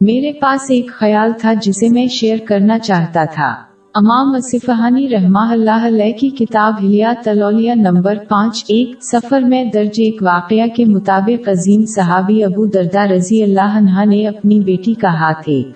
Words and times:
میرے 0.00 0.32
پاس 0.32 0.70
ایک 0.70 0.90
خیال 0.90 1.32
تھا 1.40 1.52
جسے 1.62 1.88
میں 1.88 2.06
شیئر 2.06 2.36
کرنا 2.46 2.78
چاہتا 2.78 3.24
تھا۔ 3.24 3.54
امام 3.94 4.34
اصفہانی 4.34 5.08
رحمہ 5.08 5.46
اللہ 5.50 5.86
علیہ 5.86 6.12
کی 6.12 6.30
کتاب 6.30 6.74
ہلیا 6.82 7.12
تلولیہ 7.24 7.72
نمبر 7.74 8.14
پانچ 8.28 8.64
ایک 8.68 8.90
سفر 9.02 9.40
میں 9.40 9.64
درج 9.64 9.90
ایک 9.96 10.22
واقعہ 10.22 10.66
کے 10.76 10.84
مطابق 10.84 11.48
عظیم 11.48 11.84
صحابی 11.86 12.44
ابو 12.44 12.66
دردہ 12.66 13.00
رضی 13.00 13.42
اللہ 13.42 13.76
عنہ 13.76 14.04
نے 14.04 14.26
اپنی 14.26 14.60
بیٹی 14.60 14.94
کا 14.94 15.08
ہاتھ 15.08 15.42
ایک 15.46 15.66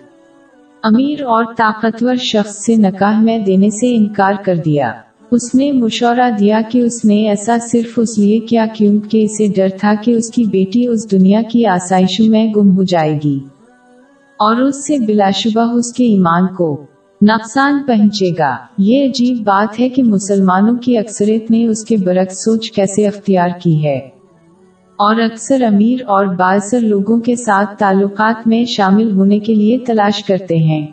امیر 0.83 1.23
اور 1.23 1.45
طاقتور 1.57 2.15
شخص 2.15 2.65
سے 2.67 2.77
نکاح 2.77 3.21
میں 3.21 3.39
دینے 3.39 3.71
سے 3.71 3.97
انکار 3.97 4.35
کر 4.45 4.57
دیا۔ 4.57 4.93
اس 5.31 5.55
نے 5.55 5.73
مشورہ 5.73 6.31
دیا 6.39 6.61
کہ 6.69 6.79
اس 6.79 7.05
نے 7.05 7.29
ایسا 7.29 7.57
صرف 7.63 7.93
اس 7.97 8.19
لیے 8.19 8.39
کیا 8.39 8.67
کیونکہ 8.75 9.25
اسے 9.25 9.47
ڈر 9.57 9.69
تھا 9.81 9.95
کہ 10.03 10.11
اس 10.11 10.31
کی 10.31 10.45
بیٹی 10.45 10.87
اس 10.87 11.11
دنیا 11.11 11.43
کی 11.43 11.67
آسائشوں 11.67 12.27
میں 12.27 12.47
گم 12.57 12.77
ہو 12.77 12.83
جائے 12.83 13.19
گی۔ 13.25 13.39
اور 14.43 14.57
اس 14.57 14.87
سے 14.87 14.99
بلا 14.99 15.31
شبہ 15.31 15.73
اس 15.73 15.93
کے 15.93 16.05
ایمان 16.05 16.47
کو 16.47 16.87
نقصان 17.23 17.83
پہنچے 17.87 18.31
گا۔ 18.39 18.57
یہ 18.79 19.05
عجیب 19.05 19.39
بات 19.45 19.81
ہے 19.81 19.89
کہ 19.89 20.03
مسلمانوں 20.03 20.77
کی 20.77 20.99
اکثریت 20.99 21.51
نے 21.51 21.67
اس 21.67 21.85
کے 21.85 21.97
برعکس 21.97 22.45
سوچ 22.45 22.73
کیسے 22.73 23.07
اختیار 23.07 23.49
کی 23.63 23.85
ہے۔ 23.85 23.99
اور 24.97 25.17
اکثر 25.17 25.63
امیر 25.63 25.99
اور 26.07 26.27
باثر 26.27 26.81
لوگوں 26.81 27.21
کے 27.21 27.37
ساتھ 27.37 27.79
تعلقات 27.79 28.47
میں 28.47 28.65
شامل 28.65 29.11
ہونے 29.11 29.39
کے 29.39 29.55
لیے 29.55 29.79
تلاش 29.79 30.25
کرتے 30.25 30.57
ہیں۔ 30.57 30.87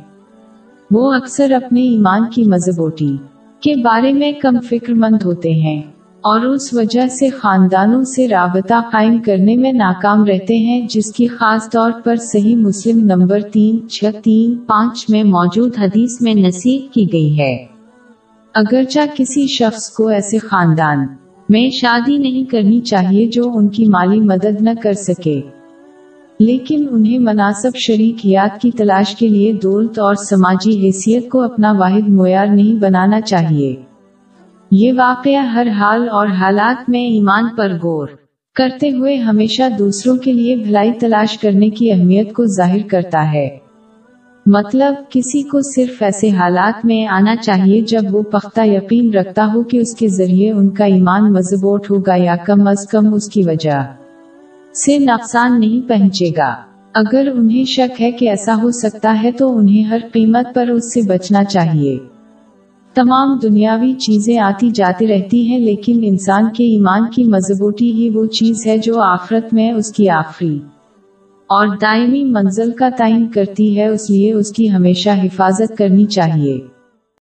وہ 0.92 1.14
اکثر 1.14 1.52
اپنے 1.52 1.82
ایمان 1.82 2.22
کی 2.30 2.44
مذہبوٹی 2.44 3.18
کے 3.62 3.76
بارے 3.76 4.14
میں 4.14 4.32
کم 4.32 4.60
فکر 4.60 4.94
مند 4.94 5.24
ہوتے 5.26 5.54
ہیں۔ 5.54 5.82
اور 6.22 6.42
اس 6.42 6.74
وجہ 6.74 7.08
سے 7.08 7.30
خاندانوں 7.30 8.04
سے 8.04 8.28
رابطہ 8.28 8.74
قائم 8.92 9.18
کرنے 9.18 9.56
میں 9.56 9.72
ناکام 9.74 10.26
رہتے 10.26 10.58
ہیں، 10.58 10.88
جس 10.90 11.14
کی 11.14 11.28
خاص 11.28 11.70
طور 11.70 11.92
پر 12.04 12.16
صحیح 12.16 12.56
مسلم 12.56 13.00
نمبر 13.06 13.42
تین، 13.42 13.88
چھ، 13.90 14.04
تین، 14.24 14.56
پانچ 14.56 15.06
میں 15.10 15.24
موجود 15.24 15.78
حدیث 15.78 16.22
میں 16.22 16.34
نصیب 16.34 16.94
کی 16.94 17.06
گئی 17.14 17.40
ہے۔ 17.40 17.66
اگرچہ 18.56 19.00
کسی 19.16 19.48
شخص 19.48 19.90
کو 19.90 20.08
ایسے 20.08 20.38
خاندان 20.38 21.06
میں 21.50 21.70
شادی 21.70 22.18
نہیں 22.18 22.44
کرنی 22.44 22.80
چاہیے 22.80 23.26
جو 23.28 23.52
ان 23.54 23.68
کی 23.68 23.86
مالی 23.86 24.20
مدد 24.20 24.62
نہ 24.62 24.70
کر 24.84 24.94
سکے، 24.94 25.42
لیکن 26.40 26.86
انہیں 26.92 27.20
مناسب 27.20 27.76
شریکیات 27.76 28.62
کی 28.62 28.72
تلاش 28.72 29.16
کے 29.16 29.28
لیے 29.28 29.54
دولت 29.54 30.00
اور 30.00 30.16
سماجی 30.16 30.80
حیثیت 30.80 31.30
کو 31.30 31.42
اپنا 31.42 31.72
واحد 31.72 32.10
معیار 32.10 32.48
نہیں 32.48 32.80
بنانا 32.80 33.22
چاہیے۔ 33.22 33.76
یہ 34.72 34.94
واقعہ 34.98 35.46
ہر 35.46 35.68
حال 35.68 36.10
اور 36.10 36.28
حالات 36.28 36.90
میں 36.90 37.06
ایمان 37.06 37.48
پر 37.56 37.74
غور 37.84 38.08
کرتے 38.56 38.92
ہوئے 38.92 39.16
ہمیشہ 39.16 39.64
دوسروں 39.80 40.18
کے 40.18 40.34
لیے 40.34 40.56
بھلائی 40.56 40.92
تلاش 41.00 41.38
کرنے 41.38 41.70
کی 41.70 41.92
اہمیت 41.92 42.34
کو 42.34 42.46
ظاہر 42.46 42.88
کرتا 42.88 43.32
ہے۔ 43.34 43.58
مطلب 44.46 44.94
کسی 45.10 45.44
کو 45.44 45.62
صرف 45.62 46.02
ایسے 46.02 46.30
حالات 46.30 46.86
میں 46.86 47.06
آنا 47.06 47.36
چاہیے 47.36 47.82
جب 47.82 48.02
وہ 48.12 48.22
پختہ 48.22 48.62
یقین 48.62 49.14
رکھتا 49.14 49.50
ہو 49.54 49.64
کہ 49.64 49.78
اس 49.78 49.96
کے 49.96 50.08
ذریعے 50.08 50.52
ان 50.52 50.70
کا 50.70 50.86
ایمان 50.86 51.34
مضبوط 51.34 51.92
ہوگا 51.92 52.16
یا 52.16 52.36
کم 52.36 52.68
از 52.68 52.88
کم 52.88 53.14
اس 53.14 53.30
کی 53.30 53.44
وجہ 53.44 53.94
سے 54.86 54.98
نقصان 54.98 55.60
نہیں 55.60 55.90
پہنچے 55.90 56.30
گا۔ 56.38 56.56
اگر 56.94 57.28
انہیں 57.36 57.66
شک 57.66 58.02
ہے 58.02 58.12
کہ 58.12 58.30
ایسا 58.30 58.56
ہو 58.64 58.72
سکتا 58.72 59.18
ہے 59.24 59.32
تو 59.32 59.58
انہیں 59.58 59.84
ہر 59.84 60.00
قیمت 60.14 60.56
پر 60.56 60.68
اس 60.68 60.94
سے 60.94 61.02
بچنا 61.02 61.44
چاہیے۔ 61.44 62.00
تمام 62.96 63.40
دنیاوی 63.44 63.94
چیزیں 63.94 64.38
آتی 64.40 64.70
جاتی 64.70 65.08
رہتی 65.08 65.48
ہیں، 65.48 65.60
لیکن 65.60 66.00
انسان 66.04 66.48
کے 66.58 66.64
ایمان 66.64 67.10
کی 67.12 67.24
مضبوطی 67.24 67.92
ہی 67.92 68.10
وہ 68.10 68.26
چیز 68.26 68.66
ہے 68.68 68.78
جو 68.78 69.00
آخرت 69.02 69.54
میں 69.54 69.72
اس 69.72 69.92
کی 69.92 70.10
آخری 70.10 70.60
اور 71.50 71.68
دائمی 71.82 72.24
منزل 72.24 72.72
کا 72.72 72.90
تعین 72.98 73.28
کرتی 73.28 73.78
ہے، 73.78 73.88
اس 73.88 74.10
لیے 74.10 74.34
اس 74.34 74.52
کی 74.52 74.72
ہمیشہ 74.72 75.10
حفاظت 75.24 75.78
کرنی 75.78 76.06
چاہیے۔ 76.06 76.60